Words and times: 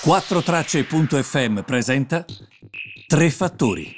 4Tracce.fm 0.00 1.62
presenta 1.62 2.24
Tre 3.06 3.30
fattori. 3.30 3.96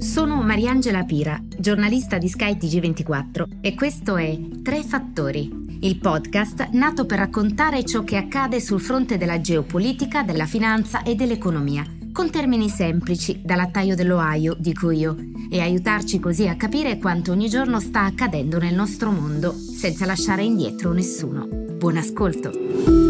Sono 0.00 0.42
Mariangela 0.42 1.02
Pira, 1.04 1.40
giornalista 1.56 2.18
di 2.18 2.28
Sky 2.28 2.56
TG24 2.58 3.60
e 3.62 3.74
questo 3.74 4.16
è 4.18 4.38
Tre 4.62 4.82
fattori, 4.82 5.78
il 5.80 5.98
podcast 5.98 6.68
nato 6.72 7.06
per 7.06 7.18
raccontare 7.18 7.84
ciò 7.84 8.04
che 8.04 8.16
accade 8.16 8.60
sul 8.60 8.82
fronte 8.82 9.16
della 9.16 9.40
geopolitica, 9.40 10.22
della 10.22 10.46
finanza 10.46 11.02
e 11.02 11.14
dell'economia, 11.14 11.84
con 12.12 12.30
termini 12.30 12.68
semplici, 12.68 13.40
dall'attaio 13.42 13.94
dell'Ohio, 13.94 14.54
dico 14.58 14.90
io, 14.90 15.16
e 15.50 15.60
aiutarci 15.60 16.20
così 16.20 16.46
a 16.46 16.56
capire 16.56 16.98
quanto 16.98 17.32
ogni 17.32 17.48
giorno 17.48 17.80
sta 17.80 18.02
accadendo 18.02 18.58
nel 18.58 18.74
nostro 18.74 19.10
mondo, 19.10 19.54
senza 19.54 20.04
lasciare 20.04 20.42
indietro 20.42 20.92
nessuno. 20.92 21.48
Buon 21.48 21.96
ascolto! 21.96 23.07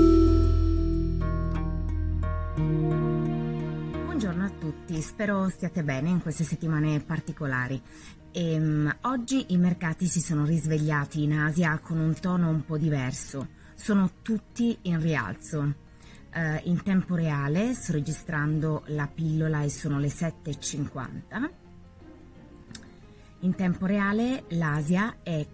Spero 5.00 5.48
stiate 5.48 5.82
bene 5.82 6.08
in 6.08 6.20
queste 6.20 6.44
settimane 6.44 7.00
particolari. 7.00 7.80
E, 8.30 8.56
um, 8.58 8.96
oggi 9.02 9.46
i 9.48 9.56
mercati 9.56 10.06
si 10.06 10.20
sono 10.20 10.44
risvegliati 10.44 11.22
in 11.22 11.32
Asia 11.32 11.79
con 11.79 11.98
un 11.98 12.14
tono 12.20 12.48
un 12.48 12.64
po' 12.64 12.79
diverso, 12.79 13.48
sono 13.75 14.11
tutti 14.22 14.76
in 14.82 15.00
rialzo. 15.00 15.86
Uh, 16.34 16.61
in 16.64 16.82
tempo 16.82 17.14
reale 17.14 17.72
sto 17.72 17.92
registrando 17.92 18.82
la 18.89 19.08
pillola 19.12 19.62
e 19.62 19.70
sono 19.70 19.98
le 19.98 20.08
7.50. 20.08 21.50
In 23.40 23.54
tempo 23.54 23.86
reale 23.86 24.44
l'Asia 24.48 25.17
è 25.22 25.46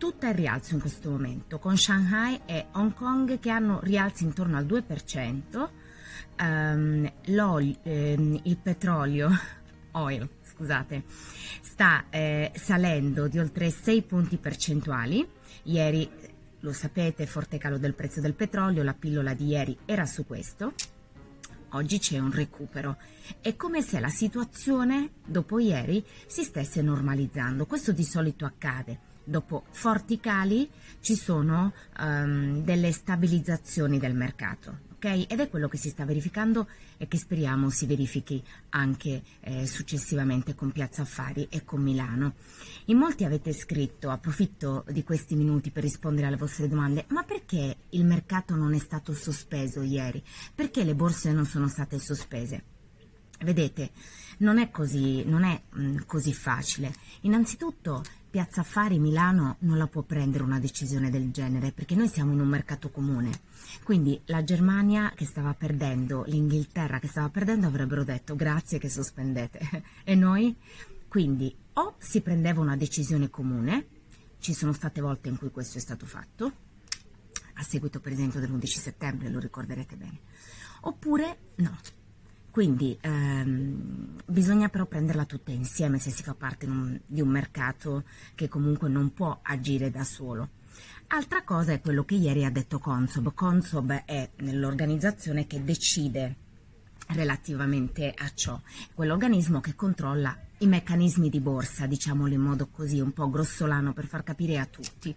tutta 0.00 0.28
in 0.28 0.36
rialzo 0.36 0.74
in 0.74 0.80
questo 0.80 1.10
momento, 1.10 1.58
con 1.58 1.76
Shanghai 1.76 2.40
e 2.46 2.66
Hong 2.72 2.94
Kong 2.94 3.38
che 3.38 3.50
hanno 3.50 3.80
rialzi 3.82 4.24
intorno 4.24 4.56
al 4.56 4.64
2%, 4.64 5.68
um, 6.40 7.12
ehm, 7.22 8.40
il 8.42 8.56
petrolio, 8.56 9.30
oil, 9.92 10.28
scusate, 10.42 11.04
sta 11.60 12.06
eh, 12.10 12.52
salendo 12.54 13.28
di 13.28 13.38
oltre 13.38 13.70
6 13.70 14.02
punti 14.02 14.36
percentuali. 14.36 15.26
Ieri, 15.64 16.08
lo 16.60 16.72
sapete, 16.72 17.26
forte 17.26 17.58
calo 17.58 17.78
del 17.78 17.94
prezzo 17.94 18.20
del 18.20 18.34
petrolio, 18.34 18.82
la 18.82 18.94
pillola 18.94 19.34
di 19.34 19.46
ieri 19.46 19.76
era 19.84 20.06
su 20.06 20.26
questo. 20.26 20.74
Oggi 21.70 21.98
c'è 21.98 22.18
un 22.18 22.32
recupero. 22.32 22.96
È 23.40 23.54
come 23.54 23.82
se 23.82 24.00
la 24.00 24.08
situazione, 24.08 25.10
dopo 25.24 25.58
ieri, 25.58 26.04
si 26.26 26.42
stesse 26.42 26.82
normalizzando. 26.82 27.66
Questo 27.66 27.92
di 27.92 28.04
solito 28.04 28.44
accade. 28.44 29.09
Dopo 29.30 29.62
forti 29.70 30.18
cali 30.18 30.68
ci 30.98 31.14
sono 31.14 31.72
um, 32.00 32.64
delle 32.64 32.90
stabilizzazioni 32.90 34.00
del 34.00 34.12
mercato 34.12 34.88
ok? 35.00 35.26
Ed 35.28 35.38
è 35.38 35.48
quello 35.48 35.68
che 35.68 35.78
si 35.78 35.88
sta 35.88 36.04
verificando 36.04 36.68
e 36.98 37.08
che 37.08 37.16
speriamo 37.16 37.70
si 37.70 37.86
verifichi 37.86 38.42
anche 38.70 39.22
eh, 39.40 39.66
successivamente 39.66 40.54
con 40.54 40.72
Piazza 40.72 41.02
Affari 41.02 41.46
e 41.48 41.64
con 41.64 41.80
Milano. 41.80 42.34
In 42.86 42.98
molti 42.98 43.24
avete 43.24 43.52
scritto, 43.52 44.10
approfitto 44.10 44.84
di 44.90 45.02
questi 45.02 45.36
minuti 45.36 45.70
per 45.70 45.84
rispondere 45.84 46.26
alle 46.26 46.36
vostre 46.36 46.68
domande, 46.68 47.04
ma 47.08 47.22
perché 47.22 47.76
il 47.90 48.04
mercato 48.04 48.56
non 48.56 48.74
è 48.74 48.78
stato 48.78 49.14
sospeso 49.14 49.80
ieri? 49.80 50.22
Perché 50.54 50.84
le 50.84 50.94
borse 50.94 51.32
non 51.32 51.46
sono 51.46 51.68
state 51.68 51.98
sospese? 51.98 52.64
Vedete, 53.42 53.92
non 54.38 54.58
è 54.58 54.70
così, 54.70 55.24
non 55.24 55.44
è, 55.44 55.58
mh, 55.70 55.82
mm, 55.82 55.96
così 56.04 56.34
facile. 56.34 56.92
Innanzitutto 57.22 58.02
Piazza 58.30 58.60
Affari 58.60 59.00
Milano 59.00 59.56
non 59.60 59.76
la 59.76 59.88
può 59.88 60.02
prendere 60.02 60.44
una 60.44 60.60
decisione 60.60 61.10
del 61.10 61.32
genere 61.32 61.72
perché 61.72 61.96
noi 61.96 62.06
siamo 62.06 62.30
in 62.30 62.38
un 62.38 62.46
mercato 62.46 62.88
comune. 62.88 63.40
Quindi 63.82 64.20
la 64.26 64.44
Germania 64.44 65.12
che 65.16 65.24
stava 65.24 65.52
perdendo, 65.52 66.22
l'Inghilterra 66.28 67.00
che 67.00 67.08
stava 67.08 67.28
perdendo 67.28 67.66
avrebbero 67.66 68.04
detto 68.04 68.36
grazie 68.36 68.78
che 68.78 68.88
sospendete. 68.88 69.82
e 70.04 70.14
noi? 70.14 70.56
Quindi 71.08 71.52
o 71.72 71.96
si 71.98 72.20
prendeva 72.20 72.60
una 72.60 72.76
decisione 72.76 73.30
comune, 73.30 73.86
ci 74.38 74.54
sono 74.54 74.72
state 74.72 75.00
volte 75.00 75.28
in 75.28 75.36
cui 75.36 75.50
questo 75.50 75.78
è 75.78 75.80
stato 75.80 76.06
fatto, 76.06 76.52
a 77.54 77.62
seguito 77.64 77.98
per 77.98 78.12
esempio 78.12 78.38
dell'11 78.38 78.64
settembre, 78.64 79.28
lo 79.28 79.40
ricorderete 79.40 79.96
bene, 79.96 80.20
oppure 80.82 81.36
no 81.56 81.76
quindi 82.50 82.96
ehm, 83.00 84.16
bisogna 84.26 84.68
però 84.68 84.86
prenderla 84.86 85.24
tutta 85.24 85.52
insieme 85.52 85.98
se 85.98 86.10
si 86.10 86.22
fa 86.22 86.34
parte 86.34 86.66
un, 86.66 86.98
di 87.06 87.20
un 87.20 87.28
mercato 87.28 88.04
che 88.34 88.48
comunque 88.48 88.88
non 88.88 89.12
può 89.12 89.38
agire 89.42 89.90
da 89.90 90.04
solo. 90.04 90.50
Altra 91.08 91.42
cosa 91.42 91.72
è 91.72 91.80
quello 91.80 92.04
che 92.04 92.14
ieri 92.14 92.44
ha 92.44 92.50
detto 92.50 92.78
Consob. 92.78 93.34
Consob 93.34 94.04
è 94.04 94.30
l'organizzazione 94.36 95.46
che 95.46 95.64
decide 95.64 96.36
relativamente 97.08 98.14
a 98.16 98.30
ciò, 98.32 98.60
quell'organismo 98.94 99.60
che 99.60 99.74
controlla 99.74 100.36
i 100.58 100.66
meccanismi 100.66 101.28
di 101.28 101.40
borsa, 101.40 101.86
diciamolo 101.86 102.32
in 102.32 102.40
modo 102.40 102.68
così 102.68 103.00
un 103.00 103.12
po' 103.12 103.28
grossolano 103.30 103.92
per 103.92 104.06
far 104.06 104.22
capire 104.22 104.58
a 104.58 104.66
tutti. 104.66 105.14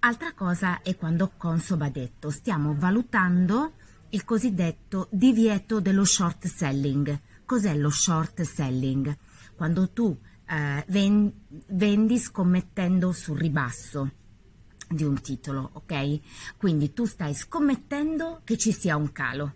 Altra 0.00 0.32
cosa 0.32 0.82
è 0.82 0.96
quando 0.96 1.32
Consob 1.36 1.82
ha 1.82 1.90
detto 1.90 2.30
stiamo 2.30 2.74
valutando 2.74 3.72
il 4.12 4.24
cosiddetto 4.24 5.08
divieto 5.10 5.80
dello 5.80 6.04
short 6.04 6.46
selling. 6.46 7.20
Cos'è 7.44 7.74
lo 7.74 7.90
short 7.90 8.42
selling? 8.42 9.16
Quando 9.54 9.90
tu 9.90 10.16
eh, 10.46 10.84
vendi 10.86 12.18
scommettendo 12.18 13.12
sul 13.12 13.38
ribasso 13.38 14.10
di 14.88 15.04
un 15.04 15.20
titolo, 15.20 15.70
ok? 15.72 16.20
Quindi 16.58 16.92
tu 16.92 17.06
stai 17.06 17.34
scommettendo 17.34 18.42
che 18.44 18.58
ci 18.58 18.72
sia 18.72 18.96
un 18.96 19.12
calo 19.12 19.54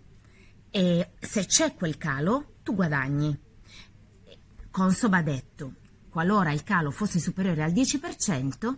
e 0.71 1.11
se 1.19 1.45
c'è 1.45 1.75
quel 1.75 1.97
calo 1.97 2.55
tu 2.63 2.73
guadagni. 2.73 3.39
Consob 4.71 5.13
ha 5.13 5.21
detto, 5.21 5.73
qualora 6.09 6.51
il 6.51 6.63
calo 6.63 6.89
fosse 6.89 7.19
superiore 7.19 7.63
al 7.63 7.71
10%, 7.71 8.75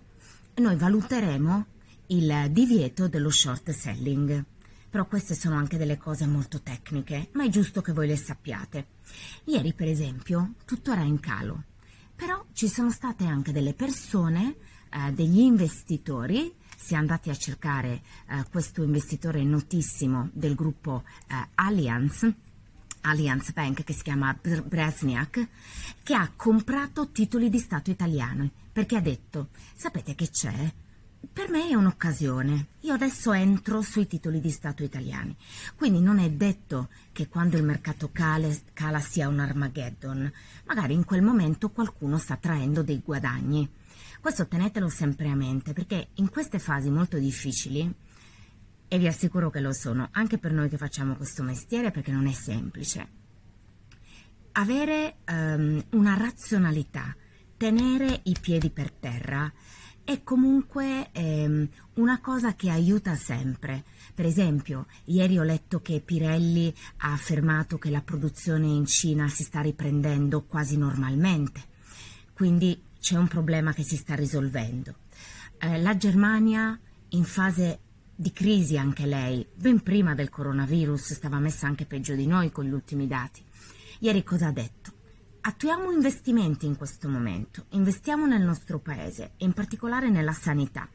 noi 0.55 0.75
valuteremo 0.75 1.65
il 2.07 2.47
divieto 2.51 3.07
dello 3.07 3.29
short 3.29 3.71
selling. 3.71 4.45
Però 4.89 5.05
queste 5.05 5.35
sono 5.35 5.55
anche 5.55 5.77
delle 5.77 5.97
cose 5.97 6.25
molto 6.25 6.61
tecniche, 6.61 7.29
ma 7.33 7.43
è 7.43 7.49
giusto 7.49 7.81
che 7.81 7.93
voi 7.93 8.07
le 8.07 8.17
sappiate. 8.17 8.87
Ieri, 9.45 9.73
per 9.73 9.87
esempio, 9.87 10.53
tutto 10.65 10.91
era 10.91 11.03
in 11.03 11.19
calo, 11.19 11.63
però 12.15 12.43
ci 12.53 12.67
sono 12.67 12.91
state 12.91 13.25
anche 13.25 13.51
delle 13.51 13.73
persone, 13.73 14.55
eh, 14.89 15.11
degli 15.11 15.39
investitori, 15.39 16.53
si 16.75 16.93
è 16.93 16.97
andati 16.97 17.29
a 17.29 17.35
cercare 17.35 18.01
eh, 18.27 18.45
questo 18.49 18.83
investitore 18.83 19.43
notissimo 19.43 20.29
del 20.33 20.55
gruppo 20.55 21.03
eh, 21.27 21.47
Allianz, 21.55 22.27
Allianz 23.01 23.51
Bank 23.53 23.83
che 23.83 23.93
si 23.93 24.03
chiama 24.03 24.37
Bresniak, 24.41 25.47
che 26.03 26.13
ha 26.13 26.31
comprato 26.35 27.09
titoli 27.11 27.49
di 27.49 27.59
Stato 27.59 27.91
italiani 27.91 28.51
perché 28.71 28.95
ha 28.95 29.01
detto, 29.01 29.49
sapete 29.75 30.15
che 30.15 30.29
c'è? 30.29 30.73
Per 31.31 31.49
me 31.49 31.69
è 31.69 31.73
un'occasione. 31.73 32.67
Io 32.81 32.93
adesso 32.93 33.33
entro 33.33 33.81
sui 33.81 34.07
titoli 34.07 34.39
di 34.39 34.51
Stato 34.51 34.83
italiani. 34.83 35.35
Quindi 35.75 35.99
non 35.99 36.19
è 36.19 36.29
detto 36.29 36.89
che 37.11 37.27
quando 37.27 37.57
il 37.57 37.63
mercato 37.63 38.09
cale, 38.11 38.61
cala 38.73 38.99
sia 38.99 39.27
un 39.27 39.39
Armageddon. 39.39 40.31
Magari 40.65 40.93
in 40.93 41.05
quel 41.05 41.21
momento 41.21 41.69
qualcuno 41.69 42.17
sta 42.17 42.35
traendo 42.37 42.83
dei 42.83 43.01
guadagni. 43.03 43.69
Questo 44.21 44.47
tenetelo 44.47 44.89
sempre 44.89 45.29
a 45.29 45.35
mente 45.35 45.73
perché 45.73 46.09
in 46.15 46.29
queste 46.29 46.59
fasi 46.59 46.89
molto 46.89 47.17
difficili, 47.17 47.93
e 48.91 48.97
vi 48.97 49.07
assicuro 49.07 49.49
che 49.49 49.59
lo 49.59 49.71
sono, 49.71 50.09
anche 50.11 50.39
per 50.39 50.51
noi 50.51 50.67
che 50.67 50.77
facciamo 50.77 51.15
questo 51.15 51.43
mestiere 51.43 51.91
perché 51.91 52.11
non 52.11 52.25
è 52.25 52.33
semplice, 52.33 53.07
avere 54.53 55.17
um, 55.29 55.81
una 55.91 56.15
razionalità, 56.15 57.15
tenere 57.55 58.21
i 58.23 58.35
piedi 58.41 58.71
per 58.71 58.91
terra, 58.91 59.51
è 60.09 60.23
comunque 60.23 61.11
ehm, 61.11 61.69
una 61.93 62.19
cosa 62.19 62.55
che 62.55 62.71
aiuta 62.71 63.13
sempre. 63.13 63.83
Per 64.15 64.25
esempio, 64.25 64.87
ieri 65.05 65.37
ho 65.37 65.43
letto 65.43 65.83
che 65.83 66.01
Pirelli 66.03 66.73
ha 66.97 67.11
affermato 67.11 67.77
che 67.77 67.91
la 67.91 68.01
produzione 68.01 68.65
in 68.65 68.87
Cina 68.87 69.27
si 69.27 69.43
sta 69.43 69.61
riprendendo 69.61 70.45
quasi 70.45 70.77
normalmente, 70.77 71.61
quindi 72.33 72.81
c'è 72.99 73.17
un 73.17 73.27
problema 73.27 73.71
che 73.71 73.83
si 73.83 73.97
sta 73.97 74.15
risolvendo. 74.15 74.95
Eh, 75.59 75.79
la 75.79 75.95
Germania 75.95 76.77
in 77.09 77.23
fase 77.23 77.79
di 78.15 78.31
crisi 78.31 78.79
anche 78.79 79.05
lei, 79.05 79.45
ben 79.53 79.83
prima 79.83 80.15
del 80.15 80.29
coronavirus, 80.31 81.13
stava 81.13 81.37
messa 81.37 81.67
anche 81.67 81.85
peggio 81.85 82.15
di 82.15 82.25
noi 82.25 82.51
con 82.51 82.65
gli 82.65 82.73
ultimi 82.73 83.05
dati. 83.05 83.43
Ieri 83.99 84.23
cosa 84.23 84.47
ha 84.47 84.51
detto? 84.51 84.98
Attuiamo 85.41 85.91
investimenti 85.91 86.65
in 86.65 86.75
questo 86.75 87.07
momento, 87.07 87.65
investiamo 87.69 88.25
nel 88.25 88.41
nostro 88.41 88.77
paese 88.77 89.31
e 89.37 89.45
in 89.45 89.53
particolare 89.53 90.09
nella 90.09 90.33
sanità. 90.33 90.87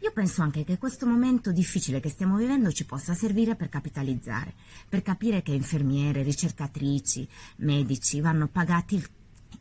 Io 0.00 0.12
penso 0.12 0.42
anche 0.42 0.62
che 0.62 0.76
questo 0.76 1.06
momento 1.06 1.52
difficile 1.52 1.98
che 1.98 2.10
stiamo 2.10 2.36
vivendo 2.36 2.70
ci 2.70 2.84
possa 2.84 3.14
servire 3.14 3.56
per 3.56 3.70
capitalizzare, 3.70 4.54
per 4.88 5.02
capire 5.02 5.40
che 5.42 5.52
infermiere, 5.52 6.22
ricercatrici, 6.22 7.26
medici 7.56 8.20
vanno 8.20 8.46
pagati 8.46 8.96
il, 8.96 9.08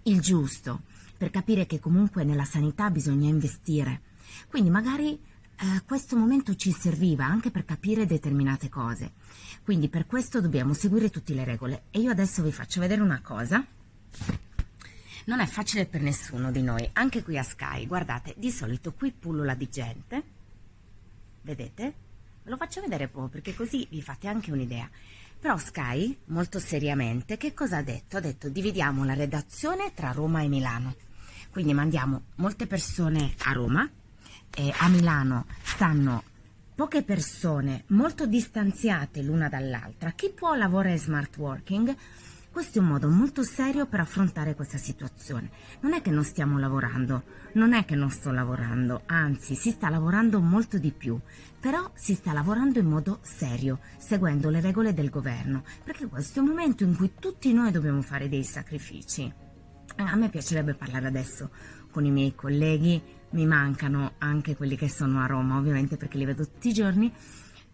il 0.03 0.19
giusto, 0.19 0.81
per 1.17 1.29
capire 1.29 1.65
che 1.65 1.79
comunque 1.79 2.25
nella 2.25 2.45
sanità 2.45 2.89
bisogna 2.91 3.29
investire. 3.29 4.01
Quindi 4.49 4.69
magari 4.69 5.13
eh, 5.13 5.81
questo 5.85 6.17
momento 6.17 6.53
ci 6.55 6.71
serviva 6.73 7.25
anche 7.25 7.49
per 7.49 7.63
capire 7.63 8.05
determinate 8.05 8.67
cose. 8.67 9.13
Quindi 9.63 9.87
per 9.87 10.05
questo 10.05 10.41
dobbiamo 10.41 10.73
seguire 10.73 11.09
tutte 11.09 11.33
le 11.33 11.45
regole. 11.45 11.83
E 11.91 12.01
io 12.01 12.11
adesso 12.11 12.43
vi 12.43 12.51
faccio 12.51 12.81
vedere 12.81 13.01
una 13.01 13.21
cosa. 13.21 13.65
Non 15.25 15.39
è 15.39 15.45
facile 15.45 15.85
per 15.85 16.01
nessuno 16.01 16.51
di 16.51 16.61
noi, 16.61 16.89
anche 16.93 17.23
qui 17.23 17.37
a 17.37 17.43
Sky. 17.43 17.85
Guardate, 17.85 18.33
di 18.37 18.51
solito 18.51 18.93
qui 18.93 19.11
pullula 19.11 19.55
di 19.55 19.69
gente. 19.69 20.23
Vedete? 21.41 21.93
Ve 22.43 22.49
lo 22.49 22.57
faccio 22.57 22.81
vedere 22.81 23.07
proprio 23.07 23.29
perché 23.29 23.55
così 23.55 23.85
vi 23.89 24.01
fate 24.01 24.27
anche 24.27 24.51
un'idea. 24.51 24.89
Però 25.39 25.57
Sky, 25.57 26.17
molto 26.25 26.59
seriamente, 26.59 27.37
che 27.37 27.53
cosa 27.53 27.77
ha 27.77 27.83
detto? 27.83 28.17
Ha 28.17 28.21
detto 28.21 28.49
dividiamo 28.49 29.03
la 29.03 29.13
redazione 29.13 29.93
tra 29.93 30.11
Roma 30.11 30.41
e 30.41 30.47
Milano. 30.47 30.95
Quindi 31.49 31.73
mandiamo 31.73 32.23
molte 32.35 32.67
persone 32.67 33.33
a 33.43 33.51
Roma, 33.51 33.89
e 34.55 34.73
a 34.75 34.87
Milano 34.87 35.45
stanno 35.63 36.23
poche 36.73 37.03
persone 37.03 37.83
molto 37.87 38.25
distanziate 38.25 39.21
l'una 39.21 39.49
dall'altra. 39.49 40.11
Chi 40.11 40.31
può 40.31 40.55
lavorare 40.55 40.97
smart 40.97 41.37
working 41.37 41.95
questo 42.57 42.79
è 42.79 42.81
un 42.81 42.87
modo 42.87 43.07
molto 43.07 43.43
serio 43.43 43.85
per 43.85 43.99
affrontare 43.99 44.55
questa 44.55 44.79
situazione. 44.79 45.51
Non 45.81 45.93
è 45.93 46.01
che 46.01 46.09
non 46.09 46.23
stiamo 46.23 46.57
lavorando, 46.57 47.21
non 47.51 47.73
è 47.73 47.85
che 47.85 47.93
non 47.93 48.09
sto 48.09 48.31
lavorando, 48.31 49.03
anzi 49.05 49.53
si 49.53 49.69
sta 49.69 49.89
lavorando 49.89 50.39
molto 50.39 50.79
di 50.79 50.91
più, 50.91 51.19
però 51.59 51.91
si 51.93 52.15
sta 52.15 52.33
lavorando 52.33 52.79
in 52.79 52.87
modo 52.87 53.19
serio, 53.21 53.77
seguendo 53.99 54.49
le 54.49 54.59
regole 54.59 54.95
del 54.95 55.11
governo, 55.11 55.65
perché 55.83 56.07
questo 56.07 56.39
è 56.39 56.41
un 56.41 56.47
momento 56.47 56.83
in 56.83 56.95
cui 56.95 57.11
tutti 57.19 57.53
noi 57.53 57.69
dobbiamo 57.69 58.01
fare 58.01 58.27
dei 58.27 58.43
sacrifici. 58.43 59.31
A 59.97 60.15
me 60.15 60.29
piacerebbe 60.29 60.73
parlare 60.73 61.05
adesso 61.05 61.51
con 61.91 62.05
i 62.05 62.11
miei 62.11 62.33
colleghi, 62.33 62.99
mi 63.33 63.45
mancano 63.45 64.13
anche 64.17 64.55
quelli 64.55 64.75
che 64.75 64.89
sono 64.89 65.21
a 65.21 65.27
Roma, 65.27 65.59
ovviamente 65.59 65.95
perché 65.95 66.17
li 66.17 66.25
vedo 66.25 66.43
tutti 66.43 66.69
i 66.69 66.73
giorni 66.73 67.13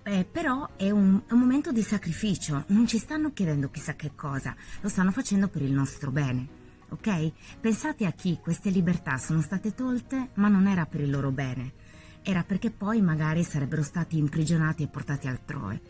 eh, 0.03 0.25
però 0.29 0.69
è 0.75 0.89
un, 0.89 1.21
è 1.27 1.33
un, 1.33 1.39
momento 1.39 1.71
di 1.71 1.81
sacrificio, 1.81 2.65
non 2.67 2.87
ci 2.87 2.97
stanno 2.97 3.31
chiedendo 3.31 3.69
chissà 3.69 3.95
che 3.95 4.11
cosa, 4.15 4.55
lo 4.81 4.89
stanno 4.89 5.11
facendo 5.11 5.47
per 5.47 5.61
il 5.61 5.71
nostro 5.71 6.11
bene, 6.11 6.47
ok? 6.89 7.31
Pensate 7.59 8.05
a 8.05 8.11
chi 8.11 8.37
queste 8.41 8.69
libertà 8.69 9.17
sono 9.17 9.41
state 9.41 9.73
tolte, 9.73 10.29
ma 10.35 10.49
non 10.49 10.67
era 10.67 10.85
per 10.85 11.01
il 11.01 11.09
loro 11.09 11.31
bene, 11.31 11.73
era 12.21 12.43
perché 12.43 12.69
poi 12.69 13.01
magari 13.01 13.43
sarebbero 13.43 13.83
stati 13.83 14.17
imprigionati 14.17 14.83
e 14.83 14.87
portati 14.87 15.27
altrove. 15.27 15.81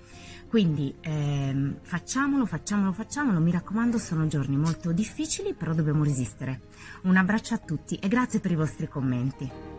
Quindi 0.47 0.93
ehm, 0.99 1.79
facciamolo, 1.81 2.45
facciamolo, 2.45 2.91
facciamolo, 2.91 3.39
mi 3.39 3.49
raccomando, 3.49 3.97
sono 3.97 4.27
giorni 4.27 4.55
molto 4.55 4.91
difficili, 4.91 5.55
però 5.55 5.73
dobbiamo 5.73 6.03
resistere. 6.03 6.61
Un 7.03 7.17
abbraccio 7.17 7.55
a 7.55 7.57
tutti 7.57 7.95
e 7.95 8.07
grazie 8.07 8.39
per 8.39 8.51
i 8.51 8.55
vostri 8.55 8.87
commenti. 8.87 9.72